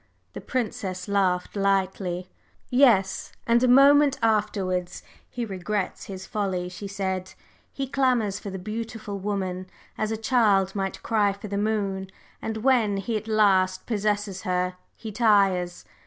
The 0.33 0.41
Princess 0.41 1.07
laughed 1.07 1.55
lightly. 1.55 2.27
"Yes, 2.71 3.33
and 3.45 3.61
a 3.61 3.67
moment 3.67 4.17
afterwards 4.23 5.03
he 5.29 5.45
regrets 5.45 6.05
his 6.05 6.25
folly," 6.25 6.69
she 6.69 6.87
said. 6.87 7.35
"He 7.71 7.85
clamors 7.85 8.39
for 8.39 8.49
the 8.49 8.57
beautiful 8.57 9.19
woman 9.19 9.67
as 9.99 10.09
a 10.09 10.17
child 10.17 10.73
might 10.73 11.03
cry 11.03 11.33
for 11.33 11.49
the 11.49 11.55
moon, 11.59 12.09
and 12.41 12.63
when 12.63 12.97
he 12.97 13.15
at 13.15 13.27
last 13.27 13.85
possesses 13.85 14.41
her, 14.41 14.75
he 14.95 15.11
tires. 15.11 15.85